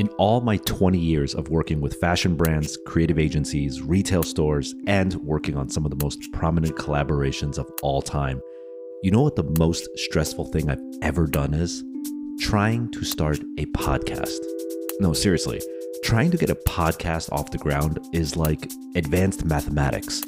[0.00, 5.12] In all my 20 years of working with fashion brands, creative agencies, retail stores, and
[5.16, 8.40] working on some of the most prominent collaborations of all time,
[9.02, 11.84] you know what the most stressful thing I've ever done is?
[12.40, 14.38] Trying to start a podcast.
[15.00, 15.60] No, seriously,
[16.02, 20.22] trying to get a podcast off the ground is like advanced mathematics.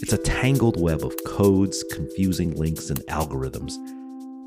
[0.00, 3.72] It's a tangled web of codes, confusing links, and algorithms.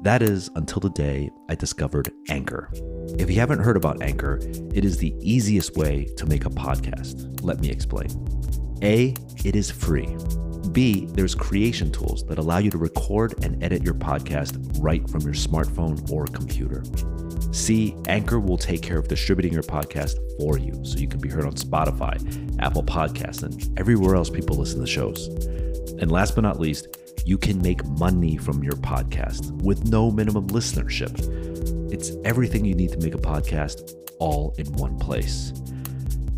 [0.02, 2.72] That is until the day I discovered Anchor.
[3.20, 4.40] If you haven't heard about Anchor,
[4.74, 7.40] it is the easiest way to make a podcast.
[7.44, 8.10] Let me explain.
[8.82, 9.14] A,
[9.46, 10.18] it is free.
[10.72, 15.22] B, there's creation tools that allow you to record and edit your podcast right from
[15.22, 16.84] your smartphone or computer.
[17.54, 21.30] C, Anchor will take care of distributing your podcast for you so you can be
[21.30, 22.18] heard on Spotify,
[22.60, 25.28] Apple Podcasts, and everywhere else people listen to shows.
[26.00, 26.88] And last but not least,
[27.26, 31.14] you can make money from your podcast with no minimum listenership.
[31.92, 35.54] It's everything you need to make a podcast all in one place.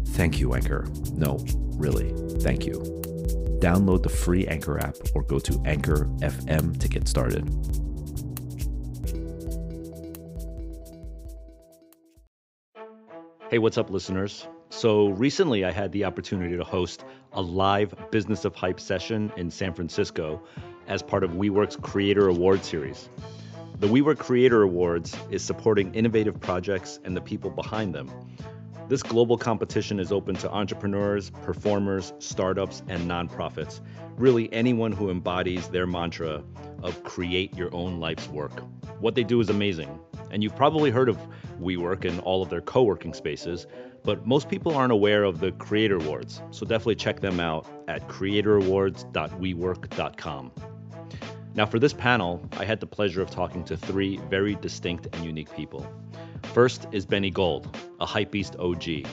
[0.08, 0.88] Thank you, Anchor.
[1.14, 1.38] No,
[1.76, 2.73] really, thank you.
[3.59, 7.48] Download the free Anchor app or go to Anchor FM to get started.
[13.50, 14.48] Hey, what's up, listeners?
[14.70, 19.52] So, recently I had the opportunity to host a live Business of Hype session in
[19.52, 20.42] San Francisco
[20.88, 23.09] as part of WeWork's Creator Award Series.
[23.80, 28.09] The WeWork Creator Awards is supporting innovative projects and the people behind them.
[28.89, 33.80] This global competition is open to entrepreneurs, performers, startups, and nonprofits.
[34.17, 36.44] Really, anyone who embodies their mantra
[36.81, 38.52] of create your own life's work.
[39.00, 40.00] What they do is amazing.
[40.31, 41.17] And you've probably heard of
[41.59, 43.67] WeWork and all of their co working spaces,
[44.04, 46.42] but most people aren't aware of the Creator Awards.
[46.52, 50.52] So definitely check them out at creatororawards.wework.com.
[51.56, 55.23] Now, for this panel, I had the pleasure of talking to three very distinct and
[55.23, 55.86] unique people.
[56.54, 59.08] First is Benny Gold, a hypebeast OG,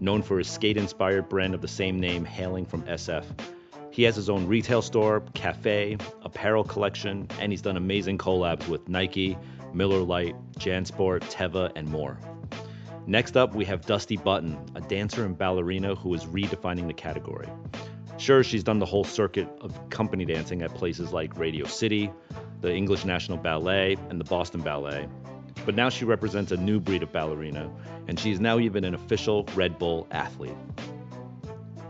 [0.00, 3.24] known for his skate inspired brand of the same name hailing from SF.
[3.90, 8.90] He has his own retail store, cafe, apparel collection, and he's done amazing collabs with
[8.90, 9.38] Nike,
[9.72, 12.18] Miller Lite, Jansport, Teva, and more.
[13.08, 17.48] Next up, we have Dusty Button, a dancer and ballerina who is redefining the category.
[18.18, 22.10] Sure, she's done the whole circuit of company dancing at places like Radio City,
[22.62, 25.06] the English National Ballet, and the Boston Ballet.
[25.64, 27.70] But now she represents a new breed of ballerina,
[28.08, 30.56] and she's now even an official Red Bull athlete.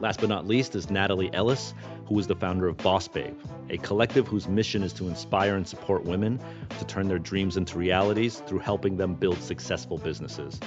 [0.01, 1.73] Last but not least is Natalie Ellis,
[2.07, 3.39] who is the founder of Boss Babe,
[3.71, 6.39] a collective whose mission is to inspire and support women
[6.79, 10.61] to turn their dreams into realities through helping them build successful businesses.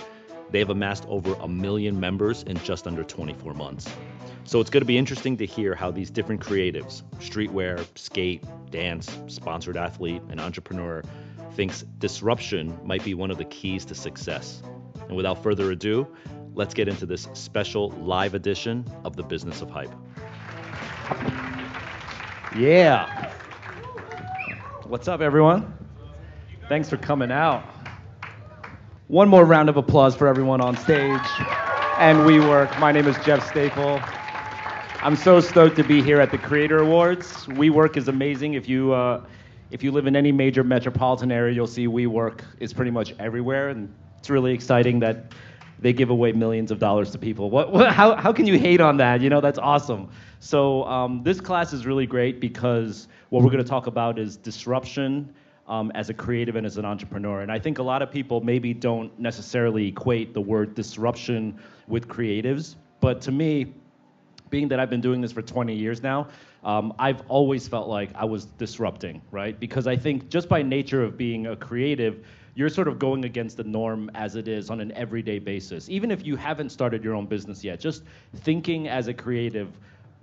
[0.51, 3.87] They have amassed over a million members in just under 24 months.
[4.43, 9.15] So it's going to be interesting to hear how these different creatives, streetwear, skate, dance,
[9.27, 11.03] sponsored athlete, and entrepreneur,
[11.53, 14.63] thinks disruption might be one of the keys to success.
[15.07, 16.07] And without further ado,
[16.55, 19.93] let's get into this special live edition of the Business of Hype.
[22.57, 23.31] Yeah.
[24.85, 25.73] What's up, everyone?
[26.67, 27.63] Thanks for coming out.
[29.09, 31.19] One more round of applause for everyone on stage
[31.97, 32.79] and WeWork.
[32.79, 33.99] My name is Jeff Staple.
[35.01, 37.47] I'm so stoked to be here at the Creator Awards.
[37.47, 38.53] WeWork is amazing.
[38.53, 39.25] If you uh,
[39.71, 43.69] if you live in any major metropolitan area, you'll see WeWork is pretty much everywhere,
[43.69, 45.33] and it's really exciting that
[45.79, 47.49] they give away millions of dollars to people.
[47.49, 49.21] What, what how, how can you hate on that?
[49.21, 50.11] You know, that's awesome.
[50.39, 54.37] So um, this class is really great because what we're going to talk about is
[54.37, 55.33] disruption
[55.69, 57.41] um, as a creative and as an entrepreneur.
[57.41, 61.57] And I think a lot of people maybe don't necessarily equate the word disruption
[61.87, 63.73] with creatives, but to me,
[64.49, 66.27] being that I've been doing this for 20 years now,
[66.63, 69.57] um, I've always felt like I was disrupting, right?
[69.59, 72.25] Because I think just by nature of being a creative,
[72.55, 75.87] you're sort of going against the norm as it is on an everyday basis.
[75.87, 78.03] Even if you haven't started your own business yet, just
[78.37, 79.69] thinking as a creative,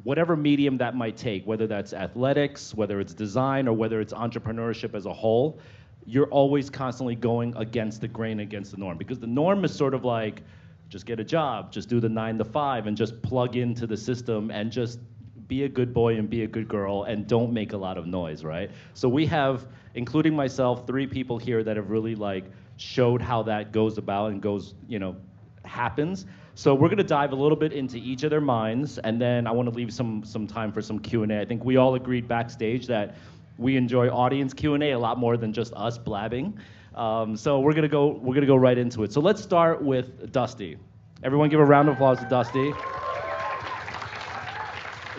[0.03, 4.95] whatever medium that might take, whether that's athletics, whether it's design, or whether it's entrepreneurship
[4.95, 5.59] as a whole,
[6.05, 8.97] you're always constantly going against the grain, against the norm.
[8.97, 10.43] Because the norm is sort of like,
[10.89, 13.97] just get a job, just do the nine to five, and just plug into the
[13.97, 15.01] system and just
[15.49, 18.07] be a good boy and be a good girl and don't make a lot of
[18.07, 18.71] noise, right?
[18.95, 22.45] So we have, including myself, three people here that have really like
[22.77, 25.17] showed how that goes about and goes, you know,
[25.65, 26.27] happens.
[26.59, 29.51] So we're gonna dive a little bit into each of their minds, and then I
[29.51, 31.43] want to leave some some time for some Q and A.
[31.43, 33.17] I think we all agreed backstage that
[33.59, 36.59] we enjoy audience Q and A a lot more than just us blabbing.
[36.95, 39.13] Um, so we're gonna go we're gonna go right into it.
[39.13, 40.79] So let's start with Dusty.
[41.23, 42.73] Everyone, give a round of applause to Dusty.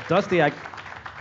[0.10, 0.51] Dusty, I,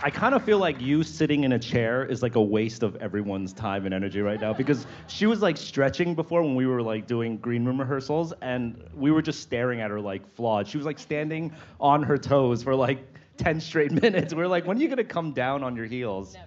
[0.03, 2.95] I kind of feel like you sitting in a chair is like a waste of
[2.97, 6.83] everyone's time and energy right now because she was like stretching before when we were
[6.83, 10.67] like doing green room rehearsals and we were just staring at her like flawed.
[10.67, 12.99] She was like standing on her toes for like
[13.37, 14.35] 10 straight minutes.
[14.35, 16.37] We are like, when are you gonna come down on your heels?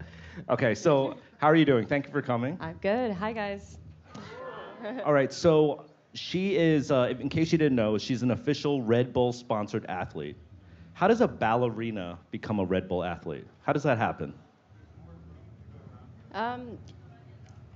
[0.49, 1.87] Okay, so how are you doing?
[1.87, 2.57] Thank you for coming.
[2.61, 3.13] I'm good.
[3.13, 3.79] Hi, guys.
[5.05, 9.13] All right, so she is, uh, in case you didn't know, she's an official Red
[9.13, 10.37] Bull sponsored athlete.
[11.01, 13.47] How does a ballerina become a Red Bull athlete?
[13.63, 14.35] How does that happen?
[16.35, 16.77] Um,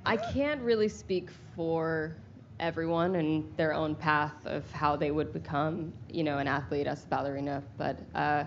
[0.04, 2.18] I can't really speak for
[2.60, 7.06] everyone and their own path of how they would become, you know, an athlete as
[7.06, 7.62] a ballerina.
[7.78, 8.44] But uh,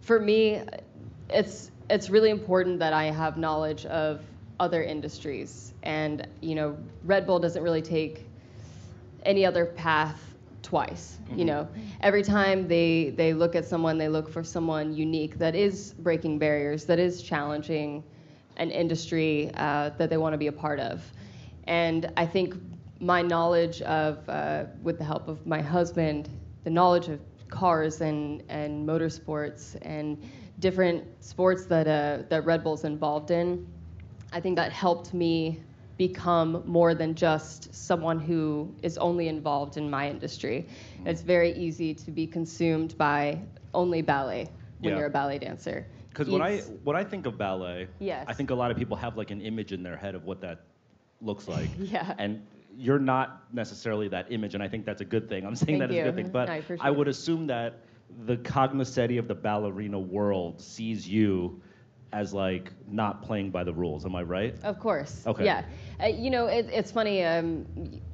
[0.00, 0.62] for me,
[1.28, 4.22] it's it's really important that I have knowledge of
[4.58, 8.24] other industries, and you know, Red Bull doesn't really take
[9.24, 10.35] any other path
[10.66, 11.18] twice.
[11.22, 11.38] Mm-hmm.
[11.38, 11.68] You know,
[12.00, 16.38] every time they they look at someone, they look for someone unique that is breaking
[16.38, 18.02] barriers, that is challenging
[18.56, 21.02] an industry uh, that they want to be a part of.
[21.68, 22.54] And I think
[23.00, 26.28] my knowledge of, uh, with the help of my husband,
[26.64, 30.18] the knowledge of cars and and motorsports and
[30.58, 33.64] different sports that uh, that Red Bull's involved in,
[34.32, 35.60] I think that helped me
[35.96, 40.66] become more than just someone who is only involved in my industry.
[40.68, 41.08] Mm-hmm.
[41.08, 43.40] It's very easy to be consumed by
[43.72, 44.48] only ballet
[44.80, 44.98] when yeah.
[44.98, 45.86] you're a ballet dancer.
[46.10, 48.24] Because when I when I think of ballet, yes.
[48.28, 50.40] I think a lot of people have like an image in their head of what
[50.40, 50.60] that
[51.20, 51.68] looks like.
[51.78, 52.14] yeah.
[52.18, 55.46] And you're not necessarily that image, and I think that's a good thing.
[55.46, 56.02] I'm saying Thank that you.
[56.02, 56.76] is a good thing, but sure.
[56.80, 57.80] I would assume that
[58.26, 61.60] the cognoscenti of the ballerina world sees you
[62.16, 64.06] as like not playing by the rules.
[64.06, 64.54] Am I right?
[64.64, 65.26] Of course.
[65.26, 65.44] Okay.
[65.44, 65.64] Yeah.
[66.02, 67.22] Uh, you know, it, it's funny.
[67.22, 67.66] Um,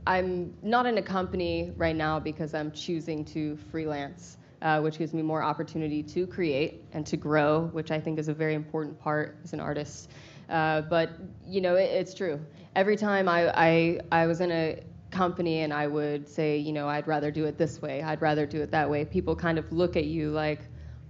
[0.09, 5.15] I'm not in a company right now because I'm choosing to freelance, uh, which gives
[5.15, 8.99] me more opportunity to create and to grow, which I think is a very important
[8.99, 10.11] part as an artist.
[10.49, 11.11] Uh, but
[11.47, 12.41] you know, it, it's true.
[12.75, 14.83] Every time I, I I was in a
[15.13, 18.47] company and I would say, you know, I'd rather do it this way, I'd rather
[18.47, 19.05] do it that way.
[19.05, 20.61] People kind of look at you like,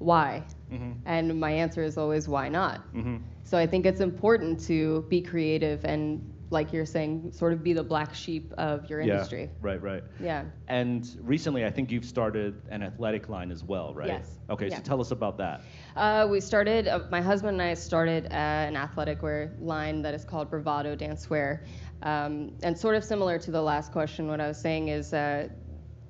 [0.02, 0.44] why?
[0.70, 0.92] Mm-hmm.
[1.06, 2.80] And my answer is always, why not?
[2.94, 3.18] Mm-hmm.
[3.44, 7.72] So I think it's important to be creative and, like you're saying, sort of be
[7.72, 9.44] the black sheep of your industry.
[9.44, 10.04] Yeah, right, right.
[10.20, 10.44] Yeah.
[10.68, 14.08] And recently, I think you've started an athletic line as well, right?
[14.08, 14.38] Yes.
[14.50, 14.76] Okay, yeah.
[14.76, 15.62] so tell us about that.
[15.96, 20.12] Uh, we started, uh, my husband and I started uh, an athletic wear line that
[20.12, 21.64] is called Bravado Dancewear.
[22.02, 25.48] Um, and sort of similar to the last question, what I was saying is, uh,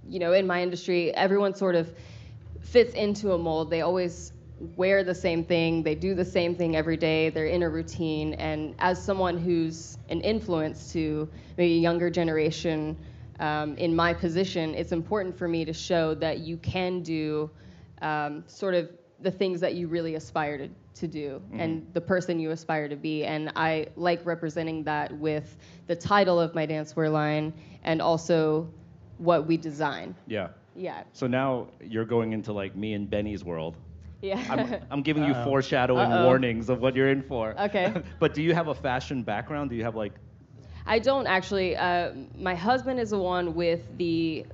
[0.09, 1.95] you know, in my industry, everyone sort of
[2.63, 3.71] fits into a mold.
[3.71, 4.33] They always
[4.77, 8.35] wear the same thing, they do the same thing every day, they're in a routine.
[8.35, 11.29] And as someone who's an influence to
[11.59, 12.97] maybe a younger generation
[13.41, 17.51] um, in my position, it's important for me to show that you can do
[18.03, 21.61] um, sort of the things that you really aspire to, to do mm-hmm.
[21.61, 23.25] and the person you aspire to be.
[23.25, 25.57] And I like representing that with
[25.87, 28.69] the title of my dancewear line and also
[29.19, 30.15] what we design.
[30.27, 30.49] Yeah.
[30.75, 31.05] Yeah.
[31.13, 33.77] So now you're going into like me and Benny's world.
[34.21, 34.43] Yeah.
[34.49, 36.27] I'm, I'm giving you foreshadowing Uh-oh.
[36.27, 37.59] warnings of what you're in for.
[37.61, 37.93] Okay.
[38.21, 39.71] but do you have a fashion background?
[39.71, 40.13] Do you have like
[40.87, 41.77] I don't actually.
[41.77, 44.45] Uh, my husband is the one with the,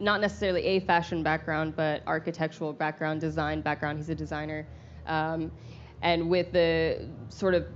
[0.00, 3.98] not necessarily a fashion background, but architectural background, design background.
[3.98, 4.66] He's a designer.
[5.06, 5.50] Um,
[6.02, 7.66] and with the sort of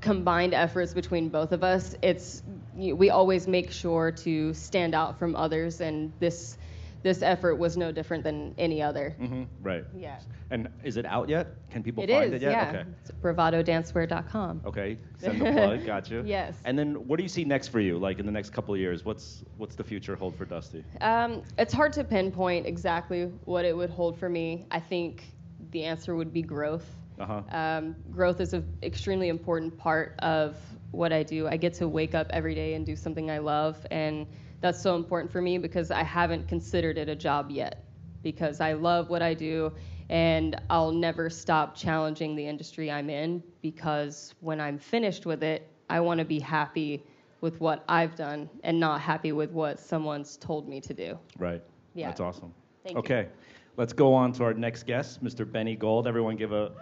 [0.00, 2.42] combined efforts between both of us, it's
[2.74, 6.56] we always make sure to stand out from others, and this
[7.02, 9.16] this effort was no different than any other.
[9.20, 9.44] Mm-hmm.
[9.62, 9.84] Right.
[9.96, 10.20] Yeah.
[10.50, 11.48] And is it out yet?
[11.70, 12.52] Can people It find is, it yet?
[12.52, 12.68] yeah.
[12.80, 12.90] Okay.
[13.02, 14.62] It's bravadodancewear.com.
[14.66, 14.98] Okay.
[15.18, 15.86] Send the plug.
[15.86, 16.22] Got you.
[16.26, 16.56] Yes.
[16.64, 17.98] And then what do you see next for you?
[17.98, 20.84] Like in the next couple of years, what's what's the future hold for Dusty?
[21.00, 24.66] Um, it's hard to pinpoint exactly what it would hold for me.
[24.70, 25.24] I think
[25.70, 26.86] the answer would be growth.
[27.18, 27.42] Uh-huh.
[27.50, 30.56] Um, growth is an extremely important part of
[30.90, 31.46] what I do.
[31.46, 34.26] I get to wake up every day and do something I love, and
[34.60, 37.84] that's so important for me because I haven't considered it a job yet.
[38.22, 39.72] Because I love what I do,
[40.10, 45.66] and I'll never stop challenging the industry I'm in because when I'm finished with it,
[45.88, 47.02] I want to be happy
[47.40, 51.18] with what I've done and not happy with what someone's told me to do.
[51.38, 51.62] Right.
[51.94, 52.08] Yeah.
[52.08, 52.52] That's awesome.
[52.84, 52.98] Thank you.
[52.98, 53.28] okay.
[53.76, 55.50] Let's go on to our next guest, Mr.
[55.50, 56.06] Benny Gold.
[56.06, 56.72] Everyone give a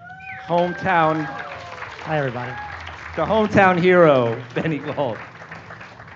[0.46, 2.50] hometown, Hi, everybody.
[3.14, 5.18] the hometown hero, Benny Gold.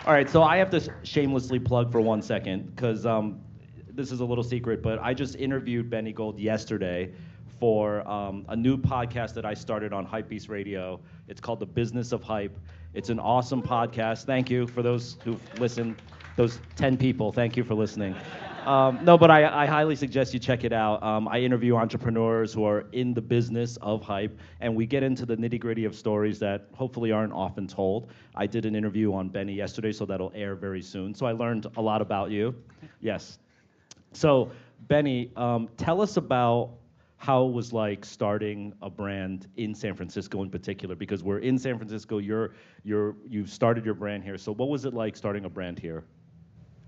[0.04, 3.40] All right, so I have to shamelessly plug for one second because um,
[3.88, 7.12] this is a little secret, but I just interviewed Benny Gold yesterday
[7.60, 10.98] for um, a new podcast that I started on Hypebeast Radio.
[11.28, 12.58] It's called The Business of Hype.
[12.94, 14.24] It's an awesome podcast.
[14.24, 16.02] Thank you for those who've listened,
[16.34, 17.30] those 10 people.
[17.30, 18.16] Thank you for listening.
[18.66, 21.02] Um, no, but I, I highly suggest you check it out.
[21.02, 25.26] Um, I interview entrepreneurs who are in the business of hype, and we get into
[25.26, 28.10] the nitty gritty of stories that hopefully aren't often told.
[28.36, 31.14] I did an interview on Benny yesterday, so that'll air very soon.
[31.14, 32.54] So I learned a lot about you.
[33.00, 33.38] Yes.
[34.12, 34.52] So,
[34.88, 36.70] Benny, um, tell us about
[37.16, 41.58] how it was like starting a brand in San Francisco in particular, because we're in
[41.58, 42.18] San Francisco.
[42.18, 42.54] You're,
[42.84, 44.38] you're, you've started your brand here.
[44.38, 46.04] So, what was it like starting a brand here?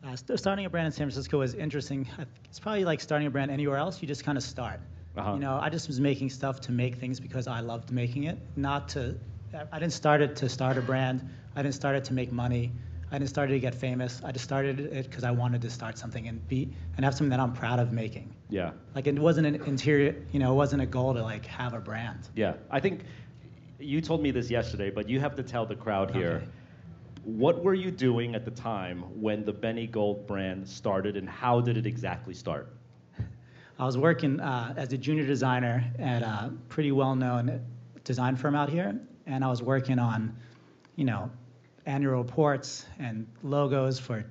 [0.06, 2.06] Uh, starting a brand in San Francisco was interesting.
[2.48, 4.00] It's probably like starting a brand anywhere else.
[4.02, 4.80] You just kind of start.
[5.16, 5.34] Uh-huh.
[5.34, 8.38] You know, I just was making stuff to make things because I loved making it,
[8.56, 9.16] not to.
[9.54, 11.28] I- I didn't start it to start a brand.
[11.56, 12.72] I didn't start it to make money.
[13.12, 14.20] I didn't start it to get famous.
[14.24, 17.30] I just started it because I wanted to start something and be and have something
[17.30, 18.34] that I'm proud of making.
[18.50, 18.72] Yeah.
[18.94, 20.16] Like it wasn't an interior.
[20.32, 22.28] You know, it wasn't a goal to like have a brand.
[22.34, 23.04] Yeah, I think
[23.78, 26.42] you told me this yesterday, but you have to tell the crowd here.
[27.24, 31.60] What were you doing at the time when the Benny Gold brand started, and how
[31.60, 32.76] did it exactly start?
[33.78, 37.60] I was working uh, as a junior designer at a pretty well-known
[38.04, 40.36] design firm out here, and I was working on,
[40.96, 41.30] you know,
[41.86, 44.24] annual reports and logos for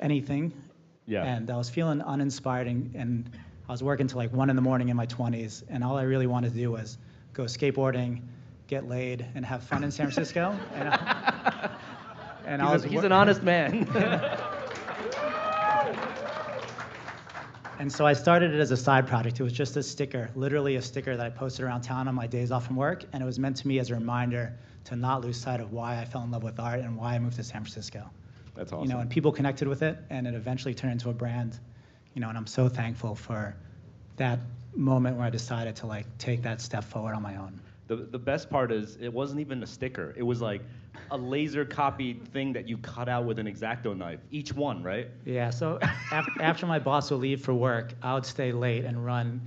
[0.00, 0.52] anything.
[1.06, 1.24] Yeah.
[1.24, 3.30] And I was feeling uninspired, and, and
[3.68, 6.02] I was working till like one in the morning in my 20s, and all I
[6.02, 6.98] really wanted to do was
[7.32, 8.22] go skateboarding,
[8.66, 10.58] get laid, and have fun in San Francisco.
[10.74, 11.35] and I,
[12.46, 13.86] and I he's, was a- he's an honest man.
[17.78, 19.38] And so I started it as a side project.
[19.38, 22.26] It was just a sticker, literally a sticker that I posted around town on my
[22.26, 23.04] days off from work.
[23.12, 26.00] And it was meant to me as a reminder to not lose sight of why
[26.00, 28.08] I fell in love with art and why I moved to San Francisco.
[28.54, 28.88] That's awesome.
[28.88, 31.58] You know, and people connected with it, and it eventually turned into a brand.
[32.14, 33.54] You know, and I'm so thankful for
[34.16, 34.38] that
[34.74, 37.60] moment where I decided to like take that step forward on my own.
[37.88, 40.14] the, the best part is it wasn't even a sticker.
[40.16, 40.62] It was like
[41.10, 44.20] a laser copied thing that you cut out with an X-Acto knife.
[44.30, 45.08] Each one, right?
[45.24, 45.78] Yeah, so
[46.12, 49.40] af- after my boss would leave for work, I would stay late and run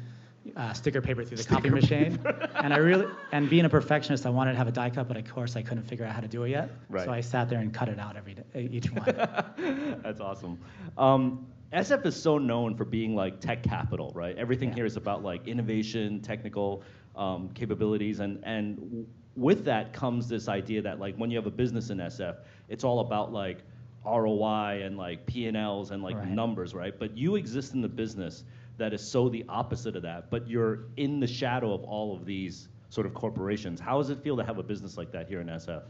[0.55, 2.17] uh, sticker paper through the copy machine.
[2.55, 5.17] and I really, and being a perfectionist, I wanted to have a die cut, but
[5.17, 6.71] of course I couldn't figure out how to do it yet.
[6.89, 7.05] Right.
[7.05, 9.05] So I sat there and cut it out every day, each one.
[10.03, 10.57] That's awesome.
[10.97, 14.35] Um, SF is so known for being like tech capital, right?
[14.37, 14.75] Everything Yeah.
[14.75, 16.81] here is about like innovation, technical
[17.15, 19.05] um, capabilities, and and
[19.39, 22.35] with that comes this idea that like when you have a business in SF,
[22.67, 23.59] it's all about like
[24.05, 26.27] ROI and like P and Ls and like Right.
[26.27, 26.97] numbers, right?
[26.97, 28.43] But you exist in the business
[28.77, 30.29] that is so the opposite of that.
[30.29, 33.79] But you're in the shadow of all of these sort of corporations.
[33.79, 35.83] How does it feel to have a business like that here in SF?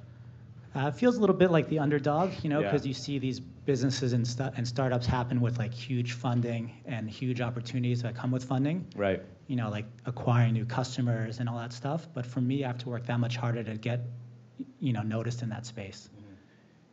[0.75, 2.67] Uh, it feels a little bit like the underdog, you know, Yeah.
[2.71, 4.27] because you see these businesses and,
[4.57, 8.85] and startups happen with like huge funding and huge opportunities that come with funding.
[8.95, 9.23] Right.
[9.49, 12.07] You know, like acquiring new customers and all that stuff.
[12.13, 14.01] But for me, I have to work that much harder to get,
[14.79, 16.09] you know, noticed in that space.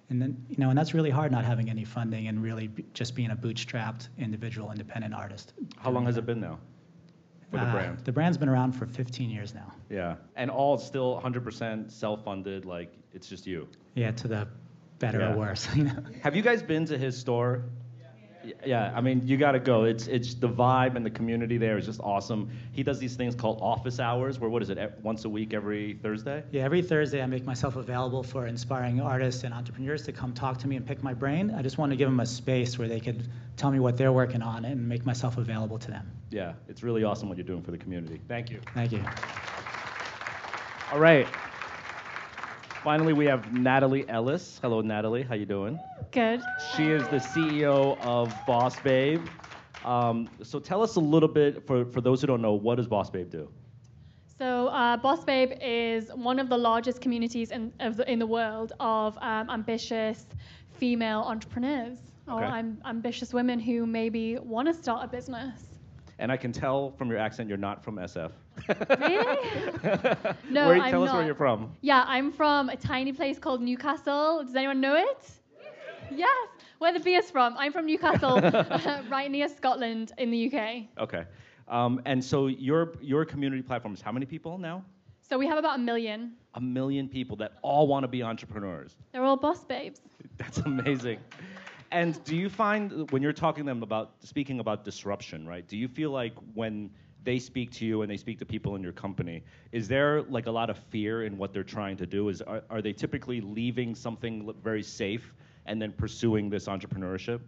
[0.08, 2.84] And then, you know, and that's really hard not having any funding and really be,
[2.94, 5.52] just being a bootstrapped individual independent artist.
[5.76, 6.58] How long has it been now
[7.50, 7.98] for the Uh, brand?
[8.04, 9.70] The brand's been around for 15 years now.
[9.90, 12.64] Yeah, and all still 100% self-funded.
[12.64, 13.68] Like it's just you.
[13.96, 14.48] Yeah, to the
[15.00, 15.32] better Yeah.
[15.34, 15.68] or worse.
[15.76, 16.02] You know.
[16.22, 17.64] Have you guys been to his store?
[18.66, 19.84] Y- Yeah, I mean you got to go.
[19.84, 22.50] It's it's the vibe and the community there is just awesome.
[22.72, 25.94] He does these things called office hours, where what is it, once a week, every
[26.02, 26.42] Thursday?
[26.50, 30.58] Yeah, every Thursday I make myself available for inspiring artists and entrepreneurs to come talk
[30.58, 31.54] to me and pick my brain.
[31.56, 34.12] I just want to give them a space where they could tell me what they're
[34.12, 36.10] working on and make myself available to them.
[36.30, 38.20] Yeah, it's really awesome what you're doing for the community.
[38.28, 38.60] Thank you.
[38.74, 39.02] Thank you.
[40.92, 41.26] All right.
[42.86, 44.60] Finally, we have Natalie Ellis.
[44.62, 45.24] Hello, Natalie.
[45.24, 45.76] How you doing?
[46.12, 46.40] Good.
[46.76, 49.26] She is the CEO of Boss Babe.
[49.84, 52.86] Um, so tell us a little bit, for, for those who don't know, what does
[52.86, 53.50] Boss Babe do?
[54.38, 58.26] So, uh, Boss Babe is one of the largest communities in, of the, in the
[58.26, 60.24] world of um, ambitious
[60.78, 62.56] female entrepreneurs or Okay.
[62.56, 65.60] am- ambitious women who maybe want to start a business.
[66.18, 68.32] And I can tell from your accent you're not from SF.
[69.00, 69.36] Really?
[70.50, 70.90] No, where, I'm not.
[70.90, 71.76] tell us where you're from.
[71.82, 74.42] Yeah, I'm from a tiny place called Newcastle.
[74.44, 75.30] Does anyone know it?
[76.14, 76.48] Yes.
[76.78, 77.56] Where the beer's from.
[77.58, 78.40] I'm from Newcastle,
[79.10, 80.84] right near Scotland in the UK.
[81.02, 81.24] Okay.
[81.66, 84.84] Um, and so your your community platform is how many people now?
[85.28, 86.34] So we have about a million.
[86.54, 88.94] A million people that all want to be entrepreneurs.
[89.10, 90.00] They're all boss babes.
[90.36, 91.18] That's amazing.
[91.92, 95.66] And do you find when you're talking to them about speaking about disruption, right?
[95.66, 96.90] Do you feel like when
[97.22, 100.46] they speak to you and they speak to people in your company, is there like
[100.46, 102.28] a lot of fear in what they're trying to do?
[102.28, 105.34] Is are, are they typically leaving something very safe
[105.66, 107.40] and then pursuing this entrepreneurship?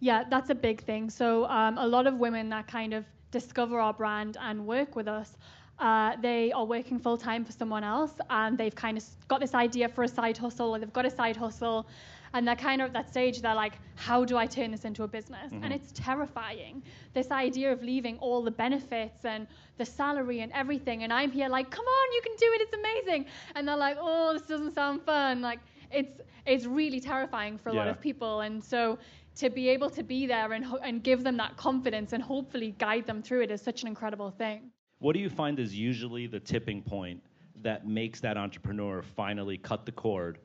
[0.00, 1.10] Yeah, that's a big thing.
[1.10, 5.08] So um, a lot of women that kind of discover our brand and work with
[5.08, 5.36] us,
[5.78, 9.54] uh, they are working full time for someone else, and they've kind of got this
[9.54, 11.86] idea for a side hustle, or they've got a side hustle,
[12.34, 13.40] and they're kind of at that stage.
[13.40, 15.50] They're like, how do I turn this into a business?
[15.52, 15.72] And mm-hmm.
[15.72, 16.82] it's terrifying.
[17.14, 19.46] This idea of leaving all the benefits and
[19.78, 22.60] the salary and everything, and I'm here like, come on, you can do it.
[22.62, 23.26] It's amazing.
[23.54, 25.42] And they're like, oh, this doesn't sound fun.
[25.42, 25.60] Like
[25.90, 28.98] it's it's really terrifying for a lot of people, and so.
[29.36, 32.74] To be able to be there and, ho- and give them that confidence and hopefully
[32.78, 34.70] guide them through it is such an incredible thing.
[34.98, 37.22] What do you find is usually the tipping point
[37.62, 40.38] that makes that entrepreneur finally cut the cord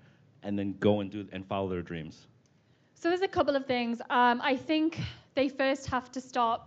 [0.48, 2.26] and then go and do and follow their dreams?
[2.96, 4.02] So there's a couple of things.
[4.10, 5.00] Um, I think
[5.36, 6.62] they first have to start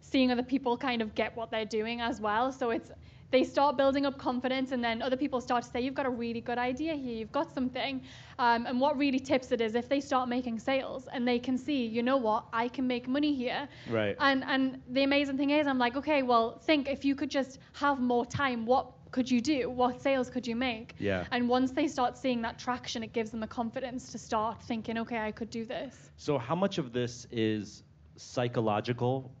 [0.00, 2.52] seeing other people kind of get what they're doing as well.
[2.52, 2.90] So it's
[3.32, 6.14] they start building up confidence, and then other people start to say, "You've got a
[6.24, 7.16] really good idea here.
[7.20, 8.00] You've got something."
[8.38, 11.58] Um, and what really tips it is if they start making sales and they can
[11.58, 13.68] see, you know what, I can make money here.
[13.90, 14.14] Right.
[14.20, 17.58] And and the amazing thing is, I'm like, okay, well, think if you could just
[17.72, 19.70] have more time, what could you do?
[19.70, 20.94] What sales could you make?
[20.98, 21.24] Yeah.
[21.30, 24.98] And once they start seeing that traction, it gives them the confidence to start thinking,
[24.98, 26.10] okay, I could do this.
[26.18, 27.82] So how much of this is
[28.16, 29.32] psychological,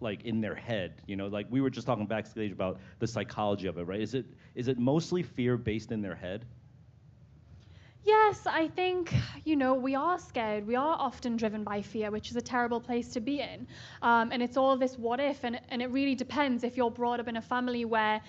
[0.00, 1.02] like in their head?
[1.06, 4.00] You know, like we were just talking backstage about the psychology of it, right?
[4.00, 6.46] Is it is it mostly fear based in their head?
[8.04, 10.66] Yes, I think, you know, we are scared.
[10.66, 13.66] We are often driven by fear, which is a terrible place to be in.
[14.00, 17.20] Um, and it's all this what if, and, and it really depends if you're brought
[17.20, 18.22] up in a family where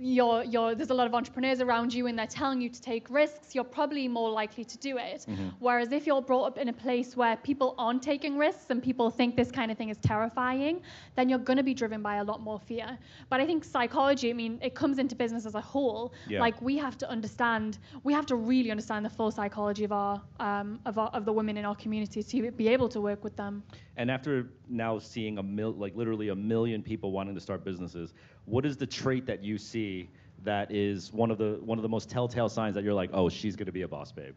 [0.00, 3.08] you're, you're, there's a lot of entrepreneurs around you and they're telling you to take
[3.10, 5.26] risks, you're probably more likely to do it.
[5.58, 9.10] Whereas if you're brought up in a place where people aren't taking risks and people
[9.10, 10.82] think this kind of thing is terrifying,
[11.16, 12.98] then you're going to be driven by a lot more fear.
[13.28, 16.12] But I think psychology, I mean, it comes into business as a whole.
[16.28, 16.40] Yeah.
[16.40, 20.20] Like we have to understand, we have to really understand the full psychology of our,
[20.40, 23.36] um, of, our of the women in our community to be able to work with
[23.36, 23.62] them.
[23.96, 28.14] And after now seeing a mil, like literally a million people wanting to start businesses,
[28.48, 30.10] what is the trait that you see
[30.44, 33.28] that is one of the one of the most telltale signs that you're like, oh,
[33.28, 34.34] she's gonna be a boss babe?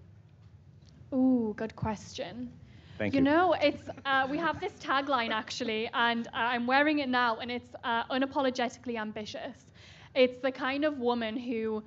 [1.13, 2.51] Ooh, good question.
[2.97, 3.23] Thank you you.
[3.23, 7.49] know, it's uh, we have this tagline actually, and uh, I'm wearing it now, and
[7.51, 9.71] it's uh, unapologetically ambitious.
[10.13, 11.83] It's the kind of woman who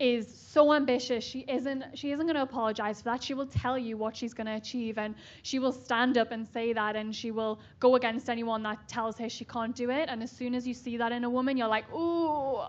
[0.00, 1.24] is so ambitious.
[1.24, 1.84] She isn't.
[1.94, 3.22] She isn't going to apologize for that.
[3.22, 6.46] She will tell you what she's going to achieve, and she will stand up and
[6.46, 10.08] say that, and she will go against anyone that tells her she can't do it.
[10.08, 12.60] And as soon as you see that in a woman, you're like, ooh,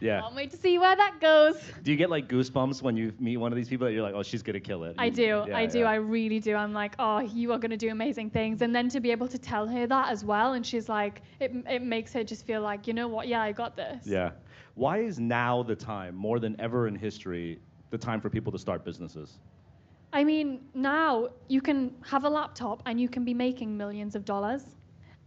[0.00, 0.20] yeah.
[0.20, 1.56] can't wait to see where that goes.
[1.82, 4.14] Do you get like goosebumps when you meet one of these people that you're like,
[4.14, 4.94] oh, she's gonna kill it?
[4.98, 5.44] I do.
[5.48, 5.80] Yeah, I do.
[5.80, 5.90] yeah.
[5.90, 6.54] I really do.
[6.54, 8.62] I'm like, oh, you are going to do amazing things.
[8.62, 10.52] And then to be able to tell her that as well.
[10.52, 13.28] And she's like, it, it makes her just feel like, you know what?
[13.28, 14.06] Yeah, I got this.
[14.06, 14.32] Yeah.
[14.76, 17.60] Why is now the time, more than ever in history,
[17.90, 19.38] the time for people to start businesses?
[20.12, 24.26] I mean, now you can have a laptop and you can be making millions of
[24.26, 24.76] dollars.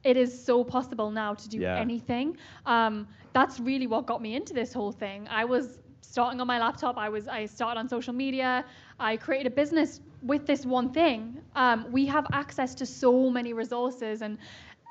[0.03, 1.79] It is so possible now to do Yeah.
[1.79, 2.37] anything.
[2.67, 5.27] Um, that's really what got me into this whole thing.
[5.27, 6.97] I was starting on my laptop.
[6.99, 8.63] I was I started on social media.
[8.99, 11.39] I created a business with this one thing.
[11.55, 14.37] Um, we have access to so many resources and.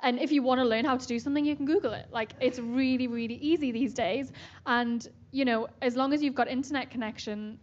[0.02, 2.06] And if you want to learn how to do something, you can Google it.
[2.10, 4.32] Like it's really, really easy these days.
[4.66, 7.58] And you know, as long as you've got internet connection,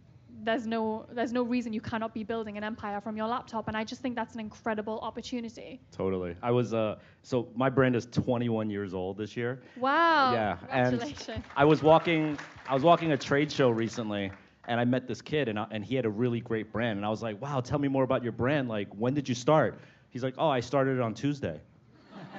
[0.46, 3.76] there's no there's no reason you cannot be building an empire from your laptop and
[3.76, 6.36] i just think that's an incredible opportunity Totally.
[6.42, 9.62] I was uh, so my brand is 21 years old this year.
[9.76, 11.02] wow yeah, and
[11.56, 12.38] I was walking.
[12.68, 14.30] I was walking a trade show recently,
[14.68, 17.06] and I met this kid, and I, and he had a really great brand, and
[17.06, 18.68] I was like, "Wow, tell me more about your brand.
[18.68, 19.78] Like, when did you start?"
[20.10, 21.60] He's like, "Oh, I started it on Tuesday."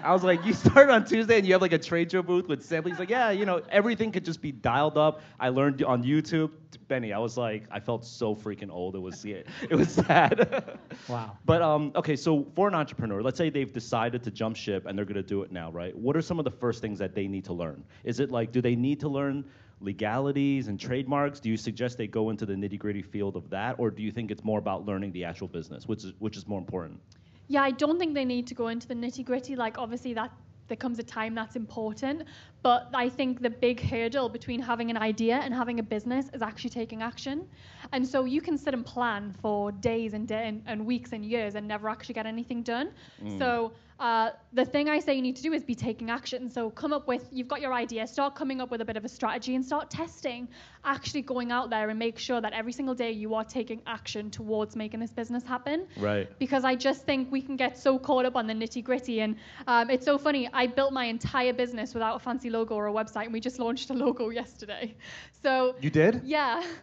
[0.04, 2.48] I was like, "You started on Tuesday, and you have like a trade show booth
[2.48, 5.22] with samples?" He's like, "Yeah, you know, everything could just be dialed up.
[5.40, 6.52] I learned on YouTube."
[6.88, 8.96] Benny, I was like, I felt so freaking old.
[8.96, 10.80] It was it was sad.
[11.08, 11.38] Wow.
[11.46, 14.98] But um, okay, so for an entrepreneur, let's say they've decided to jump ship and
[14.98, 15.96] they're gonna do it now, right?
[15.96, 17.84] What are some of the first things that they need to learn?
[18.04, 19.46] Is it like, do they need to learn
[19.80, 21.40] legalities and trademarks?
[21.40, 24.12] Do you suggest they go into the nitty gritty field of that, or do you
[24.12, 27.00] think it's more about learning the actual business, which is which is more important?
[27.48, 30.32] Yeah i don't think they need to go into the nitty gritty like obviously that
[30.68, 32.24] there comes a time that's important
[32.62, 36.42] but i think the big hurdle between having an idea and having a business is
[36.42, 37.48] actually taking action
[37.92, 41.26] and so you can sit and plan for days and, day and, and weeks and
[41.26, 42.92] years and never actually get anything done
[43.38, 46.50] so uh, the thing I say you need to do is be taking action.
[46.52, 49.04] So come up with, you've got your idea, start coming up with a bit of
[49.04, 50.48] a strategy and start testing,
[50.86, 54.30] actually going out there and make sure that every single day you are taking action
[54.30, 55.88] towards making this business happen.
[55.98, 56.30] Right.
[56.38, 59.22] Because I just think we can get so caught up on the nitty gritty.
[59.22, 62.88] And um, it's so funny, I built my entire business without a fancy logo or
[62.88, 64.96] a website, and we just launched a logo yesterday.
[65.42, 66.22] So You did?
[66.24, 66.64] yeah.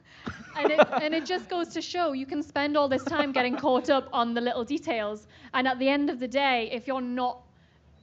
[0.57, 3.57] And it, and it just goes to show you can spend all this time getting
[3.57, 5.27] caught up on the little details.
[5.53, 7.41] And at the end of the day, if you're not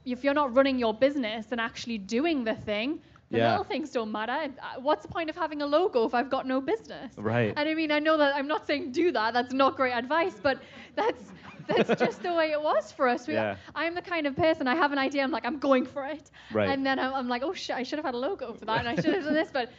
[0.04, 3.00] if you're not running your business and actually doing the thing,
[3.30, 3.50] The Yeah.
[3.52, 4.52] little things don't matter.
[4.80, 7.12] What's the point of having a logo if I've got no business?
[7.16, 7.54] Right.
[7.56, 9.32] And I mean, I know that I'm not saying do that.
[9.32, 10.58] That's not great advice, but
[10.96, 11.24] that's
[11.66, 13.26] that's just the way it was for us.
[13.26, 13.56] We, Yeah.
[13.74, 15.22] I'm the kind of person I have an idea.
[15.22, 16.30] I'm like, I'm going for it.
[16.52, 16.68] Right.
[16.68, 18.80] And then I'm, I'm like, oh shit, I should have had a logo for that,
[18.80, 19.70] and I should have done this, but.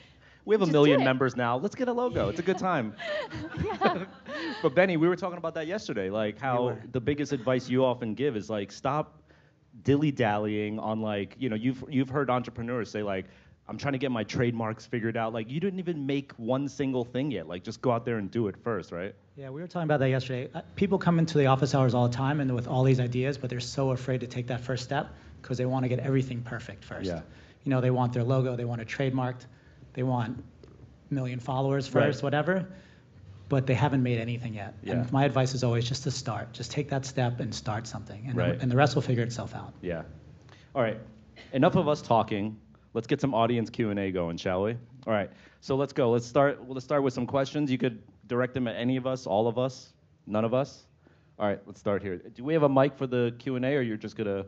[0.46, 1.58] We have a just million members now.
[1.58, 2.30] Let's get a logo.
[2.30, 2.96] It's a good time.
[3.64, 4.06] Yeah.
[4.62, 6.10] but Benny, we were talking about that yesterday.
[6.10, 9.22] Like how the biggest advice you often give is like stop
[9.84, 13.26] dilly dallying on like you know you've you've heard entrepreneurs say like
[13.68, 15.34] I'm trying to get my trademarks figured out.
[15.34, 17.48] Like you didn't even make one single thing yet.
[17.48, 19.16] Like just go out there and do it first, right?
[19.36, 20.50] Yeah, we were talking about that yesterday.
[20.54, 23.38] Uh, People come into the office hours all the time and with all these ideas,
[23.38, 26.42] but they're so afraid to take that first step because they want to get everything
[26.42, 27.08] perfect first.
[27.08, 27.22] Yeah.
[27.64, 29.46] You know, they want their logo, they want it trademarked,
[29.94, 30.44] they want
[31.10, 32.06] a million followers Right.
[32.06, 32.68] first, whatever,
[33.50, 34.74] but they haven't made anything yet.
[34.84, 34.94] Yeah.
[34.94, 36.54] And my advice is always just to start.
[36.54, 38.56] Just take that step and start something, and, Right.
[38.58, 39.74] the, and the rest will figure itself out.
[39.82, 40.04] Yeah.
[40.76, 40.98] All right.
[41.52, 42.58] Enough of us talking.
[42.94, 44.72] Let's get some audience Q and A going, shall we?
[45.08, 45.30] All right.
[45.62, 46.12] So let's go.
[46.12, 46.60] Let's start.
[46.64, 47.72] well, Let's start with some questions.
[47.72, 49.94] You could direct them at any of us, all of us,
[50.28, 50.86] none of us.
[51.40, 51.60] All right.
[51.66, 52.18] Let's start here.
[52.18, 54.46] Do we have a mic for the Q and A, or you're just gonna?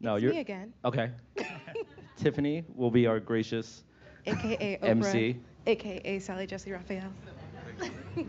[0.00, 0.32] No, It's you're.
[0.32, 1.10] me again, Okay.
[2.16, 3.84] Tiffany will be our gracious.
[4.26, 5.36] Aka Oprah, MC.
[5.66, 7.12] aka Sally Jessy Raphael.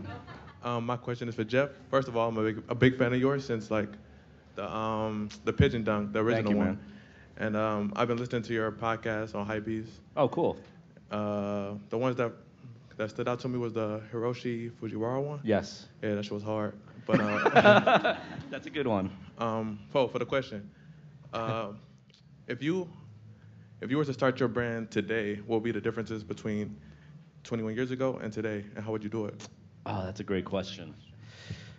[0.64, 1.70] Um, my question is for Jeff.
[1.88, 3.88] First of all, I'm a big, a big fan of yours since like
[4.56, 6.66] the um, the pigeon dunk, the original you, one.
[6.66, 6.80] man.
[7.36, 9.88] And um, I've been listening to your podcast on Hypebeast.
[10.16, 10.56] Oh, cool.
[11.12, 12.32] Uh, the ones that
[12.96, 15.40] that stood out to me was the Hiroshi Fujiwara one.
[15.44, 15.86] Yes.
[16.02, 16.74] Yeah, that shit was hard.
[17.06, 18.16] But uh,
[18.50, 19.10] That's a good one.
[19.38, 20.68] um, Poe, for the question,
[21.32, 21.68] uh,
[22.48, 22.86] if you
[23.80, 26.76] if you were to start your brand today, what would be the differences between
[27.44, 29.48] 21 years ago and today, and how would you do it?
[29.86, 30.94] Oh, that's a great question.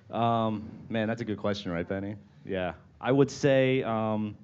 [0.09, 2.15] Um, man, that's a good question, right, Benny?
[2.45, 2.73] Yeah.
[3.01, 4.35] I would say um,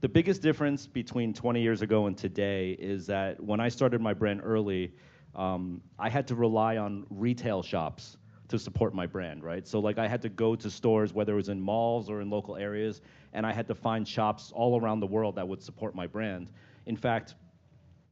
[0.00, 4.14] the biggest difference between 20 years ago and today is that when I started my
[4.14, 4.92] brand early,
[5.34, 8.16] um, I had to rely on retail shops
[8.48, 9.66] to support my brand, right?
[9.66, 12.30] So, like, I had to go to stores, whether it was in malls or in
[12.30, 13.00] local areas,
[13.32, 16.50] and I had to find shops all around the world that would support my brand.
[16.86, 17.34] In fact,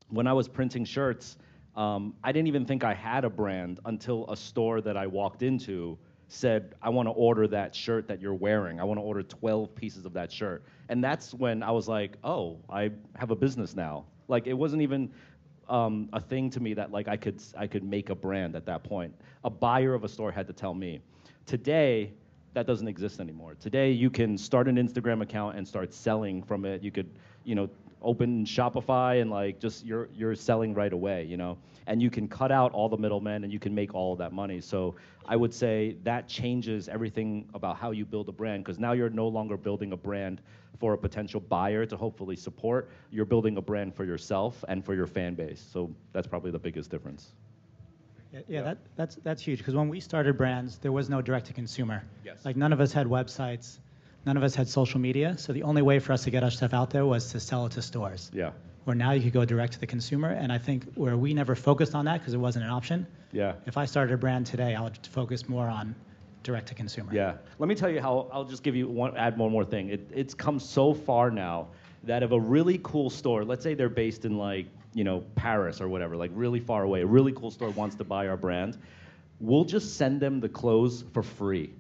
[0.09, 1.37] when I was printing shirts,
[1.77, 5.43] um, I didn't even think I had a brand until a store that I walked
[5.43, 8.81] into said, I want to order that shirt that you're wearing.
[8.81, 10.65] I want to order 12 pieces of that shirt.
[10.89, 14.07] And that's when I was like, oh, I have a business now.
[14.29, 15.11] Like, it wasn't even
[15.69, 18.67] um, a thing to me that like I could I could make a brand at
[18.67, 19.15] that point.
[19.45, 21.01] A buyer of a store had to tell me.
[21.47, 22.13] Today,
[22.55, 23.55] that doesn't exist anymore.
[23.59, 26.83] Today, you can start an Instagram account and start selling from it.
[26.83, 27.11] You could,
[27.45, 27.69] you know,
[28.03, 31.59] open Shopify and like just you're you're selling right away, you know.
[31.87, 34.33] And you can cut out all the middlemen and you can make all of that
[34.33, 34.61] money.
[34.61, 34.95] So
[35.27, 39.11] I would say that changes everything about how you build a brand because now you're
[39.11, 40.41] no longer building a brand
[40.79, 42.89] for a potential buyer to hopefully support.
[43.11, 45.65] You're building a brand for yourself and for your fan base.
[45.73, 47.33] So that's probably the biggest difference.
[48.33, 51.47] Yeah, yeah, that, that's that's huge because when we started brands, there was no direct
[51.47, 52.03] to consumer.
[52.25, 52.45] Yes.
[52.45, 53.79] Like none of us had websites,
[54.27, 55.37] none of us had social media.
[55.39, 57.67] So the only way for us to get our stuff out there was to sell
[57.67, 58.31] it to stores.
[58.33, 58.51] Yeah.
[58.85, 61.55] Where now you could go direct to the consumer, and I think where we never
[61.55, 63.07] focused on that because it wasn't an option.
[63.31, 63.55] Yeah.
[63.67, 65.95] If I started a brand today, I would focus more on
[66.43, 67.15] direct to consumer.
[67.15, 67.35] Yeah.
[67.59, 69.91] Let me tell you how, I'll just give you one, add one more thing.
[69.91, 71.69] It, it's come so far now
[72.05, 75.81] that if a really cool store, let's say they're based in like, you know, Paris
[75.81, 78.77] or whatever, like really far away, a really cool store wants to buy our brand,
[79.41, 81.73] we'll just send them the clothes for free.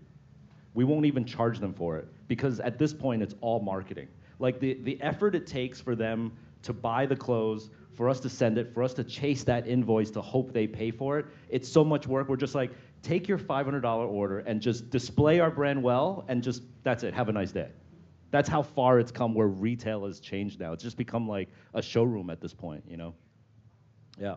[0.75, 4.09] We won't even charge them for it because at this point it's all marketing.
[4.39, 6.33] Like the, the effort it takes for them
[6.63, 10.11] to buy the clothes, for us to send it, for us to chase that invoice
[10.13, 12.29] to hope they pay for it, it's so much work.
[12.29, 16.63] We're just like, take your $500 order and just display our brand well and just,
[16.85, 17.69] that's it, have a nice day.
[18.31, 20.73] That's how far it's come where retail has changed now.
[20.73, 23.15] It's just become like a showroom at this point, you know?
[24.19, 24.37] Yeah.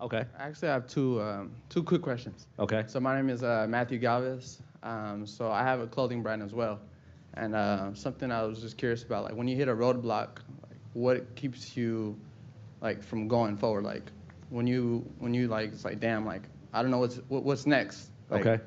[0.00, 0.24] Okay.
[0.38, 2.46] I Actually, I have two um, two quick questions.
[2.58, 2.84] Okay.
[2.86, 4.60] So my name is uh, Matthew Galvez.
[4.86, 6.78] Um, so I have a clothing brand as well,
[7.34, 10.78] and uh, something I was just curious about, like when you hit a roadblock, like
[10.92, 12.16] what keeps you,
[12.80, 13.82] like from going forward?
[13.84, 14.12] Like
[14.50, 17.66] when you when you like it's like damn, like I don't know what's what, what's
[17.66, 18.10] next.
[18.30, 18.62] Like, Okay.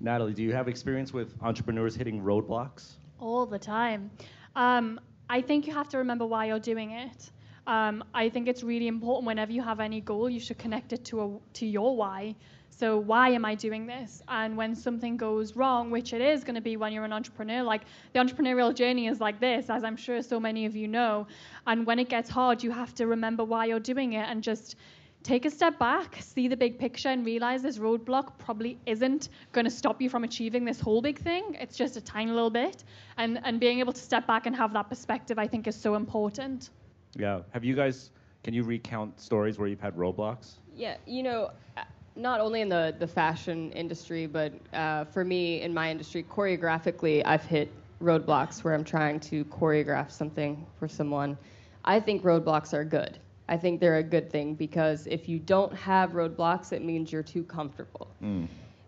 [0.00, 2.94] Natalie, do you have experience with entrepreneurs hitting roadblocks?
[3.18, 4.10] all the time.
[4.56, 7.30] Um, I think you have to remember why you're doing it.
[7.66, 11.04] Um, I think it's really important whenever you have any goal, you should connect it
[11.06, 12.34] to a, to your why.
[12.76, 14.20] So why am I doing this?
[14.26, 17.62] And when something goes wrong, which it is going to be when you're an entrepreneur,
[17.62, 17.82] like
[18.12, 21.26] the entrepreneurial journey is like this, as I'm sure so many of you know.
[21.68, 24.74] And when it gets hard, you have to remember why you're doing it and just
[25.22, 29.64] take a step back, see the big picture, and realize this roadblock probably isn't going
[29.64, 31.56] to stop you from achieving this whole big thing.
[31.60, 32.82] It's just a tiny little bit.
[33.18, 35.94] And, and being able to step back and have that perspective, I think, is so
[35.94, 36.70] important.
[37.14, 37.42] Yeah.
[37.52, 38.10] Have you guys?
[38.42, 40.56] Can you recount stories where you've had roadblocks?
[40.76, 41.84] Yeah, you know, uh,
[42.16, 47.22] not only in the, the fashion industry, but uh, for me in my industry, choreographically,
[47.24, 51.36] I've hit roadblocks where I'm trying to choreograph something for someone.
[51.84, 53.18] I think roadblocks are good.
[53.48, 57.22] I think they're a good thing because if you don't have roadblocks, it means you're
[57.22, 58.08] too comfortable.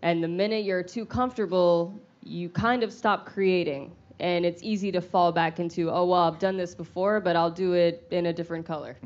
[0.01, 3.91] And the minute you're too comfortable, you kind of stop creating.
[4.19, 7.51] And it's easy to fall back into, oh, well, I've done this before, but I'll
[7.51, 8.97] do it in a different color.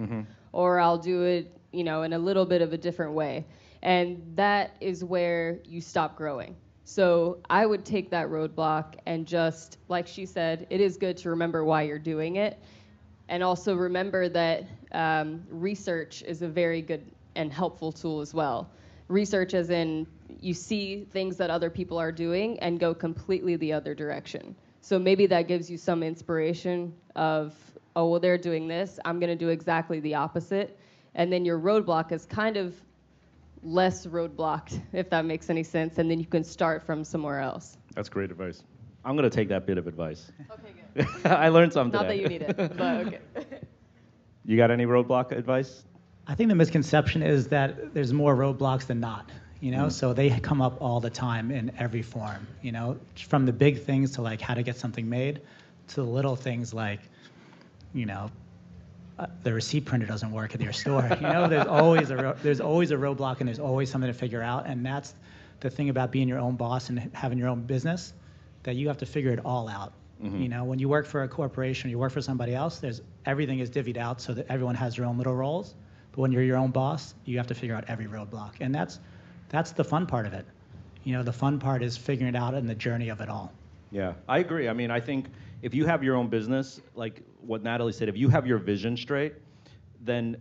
[0.53, 3.45] Or I'll do it, you know, in a little bit of a different way.
[3.83, 6.55] And that is where you stop growing.
[6.83, 11.29] So I would take that roadblock and just, like she said, it is good to
[11.29, 12.59] remember why you're doing it.
[13.29, 18.69] And also remember that um, research is a very good and helpful tool as well.
[19.07, 20.05] Research, as in
[20.41, 24.55] you see things that other people are doing and go completely the other direction.
[24.81, 27.55] So maybe that gives you some inspiration of,
[27.95, 28.99] oh, well, they're doing this.
[29.05, 30.77] I'm going to do exactly the opposite.
[31.15, 32.75] And then your roadblock is kind of
[33.63, 35.97] less roadblocked, if that makes any sense.
[35.97, 37.77] And then you can start from somewhere else.
[37.95, 38.63] That's great advice.
[39.03, 40.31] I'm gonna take that bit of advice.
[40.51, 41.25] Okay, good.
[41.25, 43.19] I learned something Not that you need it, but okay.
[44.45, 45.85] You got any roadblock advice?
[46.27, 49.29] I think the misconception is that there's more roadblocks than not.
[49.59, 49.91] You know, Mm.
[49.91, 52.47] so they come up all the time in every form.
[52.63, 52.97] You know,
[53.27, 55.41] from the big things to like how to get something made,
[55.89, 57.01] to the little things like,
[57.93, 58.31] you know,
[59.19, 61.07] Uh, the receipt printer doesn't work at your store.
[61.15, 64.17] You know, there's always a ro- there's always a roadblock and there's always something to
[64.17, 64.65] figure out.
[64.65, 65.13] And that's
[65.59, 68.13] the thing about being your own boss and having your own business,
[68.63, 69.93] that you have to figure it all out.
[70.23, 70.41] Mm-hmm.
[70.41, 72.79] You know, when you work for a corporation, you work for somebody else.
[72.79, 75.75] There's everything is divvied out so that everyone has their own little roles.
[76.11, 78.99] But when you're your own boss, you have to figure out every roadblock, and that's
[79.49, 80.45] that's the fun part of it.
[81.03, 83.51] You know, the fun part is figuring it out and the journey of it all.
[83.91, 84.69] Yeah, I agree.
[84.69, 85.27] I mean, I think
[85.61, 88.95] if you have your own business, like what Natalie said, if you have your vision
[88.97, 89.33] straight,
[90.01, 90.37] then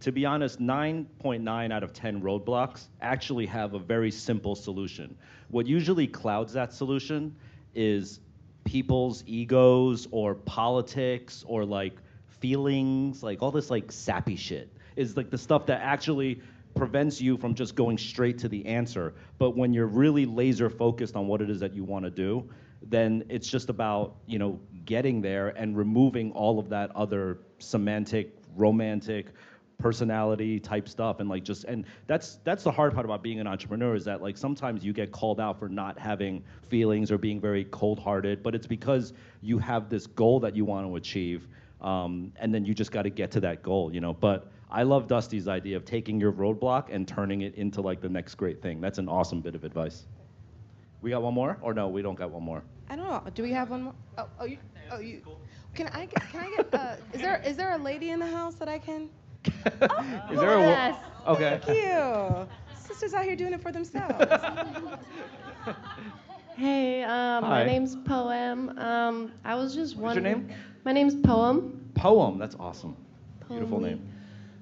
[0.00, 5.16] to be honest, 9.9 out of 10 roadblocks actually have a very simple solution.
[5.48, 7.34] What usually clouds that solution
[7.74, 8.20] is
[8.64, 11.94] people's egos or politics or like
[12.26, 16.40] feelings, like all this like sappy shit is like the stuff that actually
[16.74, 19.14] prevents you from just going straight to the answer.
[19.38, 22.48] But when you're really laser focused on what it is that you want to do,
[22.88, 28.36] then it's just about, you know, getting there and removing all of that other semantic,
[28.56, 29.28] romantic,
[29.78, 33.46] personality type stuff and like just and that's that's the hard part about being an
[33.46, 37.40] entrepreneur is that like sometimes you get called out for not having feelings or being
[37.40, 41.48] very cold-hearted but it's because you have this goal that you want to achieve
[41.80, 44.14] um, and then you just got to get to that goal you know?
[44.14, 48.08] But i love dusty's idea of taking your roadblock and turning it into like the
[48.08, 48.80] next great thing.
[48.80, 50.06] That's an awesome bit of advice.
[51.02, 51.58] We got one more?
[51.60, 53.22] Or no we don't got one more I don't know.
[53.34, 53.94] Do we have one more?
[54.18, 54.58] Oh, oh, you,
[54.90, 55.22] oh, you.
[55.74, 56.28] Can I get?
[56.30, 56.74] Can I get?
[56.74, 57.42] Uh, is there?
[57.44, 59.08] Is there a lady in the house that I can?
[59.46, 60.96] is there a wo- Yes.
[61.26, 62.48] okay Thank you.
[62.86, 64.14] Sisters out here doing it for themselves.
[66.56, 67.48] Hey, um, Hi.
[67.50, 68.78] my name's Poem.
[68.78, 70.02] Um, I was just wondering.
[70.02, 70.46] What's your wondering.
[70.48, 70.56] name?
[70.84, 71.90] My name's Poem.
[71.94, 72.96] poem that's awesome
[73.48, 73.90] beautiful Poem.
[73.90, 74.08] name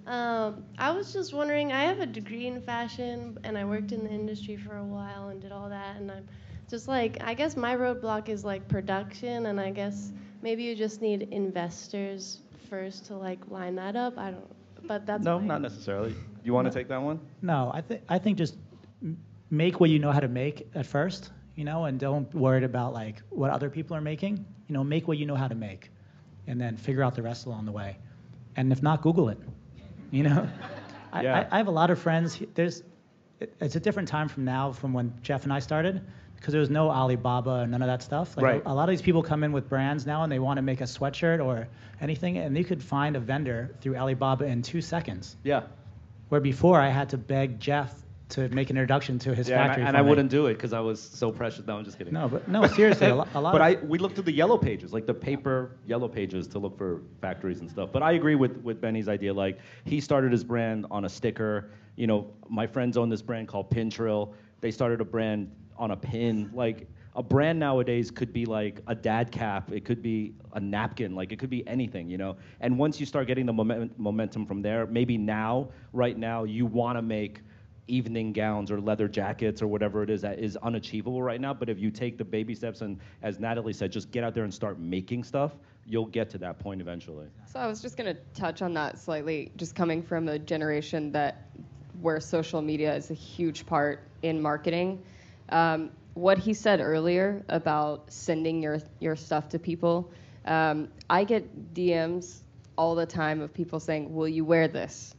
[0.06, 1.72] Um, I was just wondering.
[1.72, 5.28] I have a degree in fashion, and I worked in the industry for a while
[5.28, 5.96] and did all that.
[5.96, 6.26] And I'm
[6.68, 11.00] just like, I guess my roadblock is like production, and I guess maybe you just
[11.00, 14.18] need investors first to like line that up.
[14.18, 14.50] I don't.
[14.86, 18.02] But that's no my- not necessarily you want to take that one No, I think
[18.08, 18.56] I think just
[19.02, 19.18] m-
[19.50, 22.92] make what you know how to make at first, you know, and don't worry about
[22.92, 24.44] like what other people are making.
[24.68, 25.90] You know, make what you know how to make,
[26.46, 27.98] and then figure out the rest along the way.
[28.56, 29.38] And if not, Google it.
[30.10, 30.48] You know,
[31.12, 31.46] I, Yeah.
[31.50, 32.40] I, I have a lot of friends.
[32.54, 32.82] There's,
[33.40, 36.02] it- it's a different time from now from when Jeff and I started,
[36.42, 38.36] because there was no Alibaba and none of that stuff.
[38.36, 38.62] Like Right.
[38.66, 40.62] a, a lot of these people come in with brands now and they want to
[40.62, 41.68] make a sweatshirt or
[42.00, 45.36] anything, and they could find a vendor through Alibaba in two seconds.
[45.44, 45.62] yeah
[46.30, 47.94] Where before I had to beg Jeff
[48.30, 49.84] to make an introduction to his yeah, and I- factory.
[49.86, 51.64] and I, wouldn't do it because I was so precious.
[51.66, 52.12] No, I'm just kidding.
[52.14, 53.52] No, but no, seriously, a, lo- a lot.
[53.52, 56.76] But I we looked through the yellow pages, like the paper yellow pages, to look
[56.78, 57.90] for factories and stuff.
[57.92, 59.32] But I agree with with Benny's idea.
[59.34, 61.70] Like he started his brand on a sticker.
[61.96, 64.32] You know, my friends own this brand called Pintrill.
[64.62, 66.50] They started a brand on a pin.
[66.52, 69.70] Like a brand nowadays could be like a dad cap.
[69.72, 71.14] It could be a napkin.
[71.14, 72.08] Like it could be anything.
[72.08, 72.36] You know.
[72.60, 76.66] And once you start getting the moment, momentum from there, maybe now, right now, you
[76.66, 77.40] want to make
[77.88, 81.52] evening gowns or leather jackets or whatever it is that is unachievable right now.
[81.52, 84.44] But if you take the baby steps and, as Natalie said, just get out there
[84.44, 85.52] and start making stuff,
[85.84, 87.26] you'll get to that point eventually.
[87.44, 91.10] So I was just going to touch on that slightly, just coming from a generation
[91.12, 91.48] that
[92.00, 95.02] where social media is a huge part in marketing.
[95.48, 100.10] Um, what he said earlier about sending your your stuff to people,
[100.44, 102.40] um, I get DMs
[102.76, 105.14] all the time of people saying, "Will you wear this?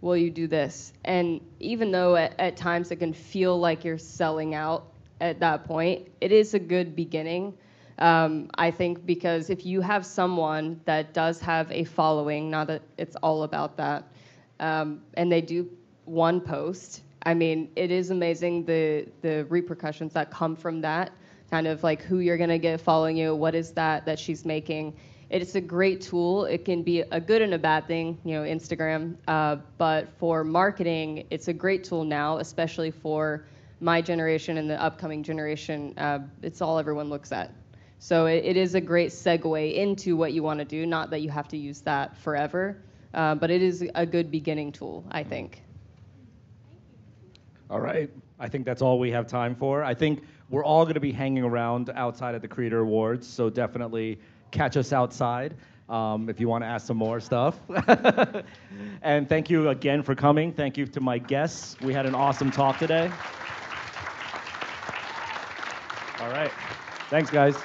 [0.00, 3.98] Will you do this?" And even though at, at times it can feel like you're
[3.98, 7.54] selling out at that point, it is a good beginning.
[7.98, 12.82] Um, I think because if you have someone that does have a following, not that
[12.98, 14.04] it's all about that,
[14.58, 15.70] um, and they do
[16.04, 21.12] one post, I mean, it is amazing the the repercussions that come from that.
[21.50, 24.94] Kind of like who you're gonna get following you, what is that that she's making.
[25.30, 26.44] It's a great tool.
[26.44, 29.16] It can be a good and a bad thing, you know, Instagram.
[29.26, 33.46] Uh, but for marketing, it's a great tool now, especially for
[33.80, 35.94] my generation and the upcoming generation.
[35.98, 37.52] Uh, it's all everyone looks at.
[37.98, 40.84] So it, it is a great segue into what you want to do.
[40.86, 42.76] Not that you have to use that forever,
[43.14, 45.63] uh, but it is a good beginning tool, I think.
[47.70, 48.10] All right.
[48.38, 49.82] I think that's all we have time for.
[49.82, 53.48] I think we're all going to be hanging around outside of the Creator Awards, so
[53.48, 54.18] definitely
[54.50, 55.54] catch us outside
[55.88, 57.58] um, if you want to ask some more stuff.
[59.02, 60.52] and thank you again for coming.
[60.52, 61.76] Thank you to my guests.
[61.80, 63.10] We had an awesome talk today.
[66.20, 66.50] All right.
[67.10, 67.56] Thanks, guys.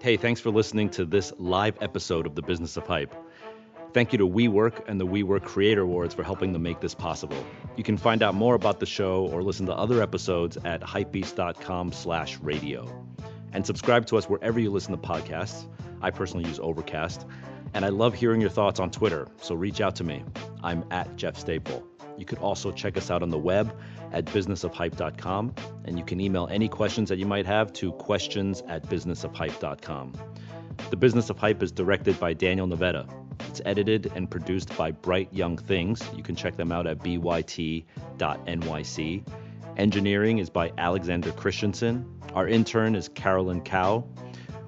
[0.00, 3.14] Hey, thanks for listening to this live episode of The Business of Hype.
[3.94, 7.46] Thank you to WeWork and the WeWork Creator Awards for helping to make this possible.
[7.76, 11.92] You can find out more about the show or listen to other episodes at hypebeast.com
[11.92, 12.88] slash radio.
[13.52, 15.66] And subscribe to us wherever you listen to podcasts.
[16.02, 17.24] I personally use Overcast.
[17.72, 20.24] And I love hearing your thoughts on Twitter, so reach out to me.
[20.64, 21.86] I'm at Jeff Staple.
[22.18, 23.76] You could also check us out on the web
[24.12, 25.54] at businessofhype.com,
[25.84, 30.14] and you can email any questions that you might have to questions at businessofhype.com.
[30.90, 33.06] The Business of Hype is directed by Daniel Nevada.
[33.48, 36.02] It's edited and produced by Bright Young Things.
[36.14, 37.84] You can check them out at byt.nyc.
[39.76, 42.04] Engineering is by Alexander Christensen.
[42.34, 44.04] Our intern is Carolyn Cow.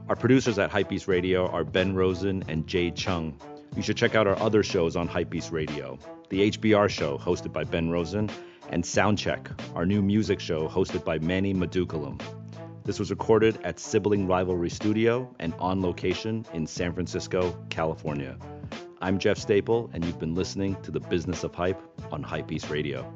[0.09, 3.39] Our producers at Hypebeast Radio are Ben Rosen and Jay Chung.
[3.77, 5.99] You should check out our other shows on Hypebeast Radio.
[6.31, 8.31] The HBR show, hosted by Ben Rosen,
[8.71, 12.21] and Soundcheck, our new music show hosted by Manny Madukalam.
[12.87, 18.39] This was recorded at Sibling Rivalry Studio and on location in San Francisco, California.
[19.01, 23.13] I'm Jeff Staple, and you've been listening to the Business of Hype on Hypebeast Radio.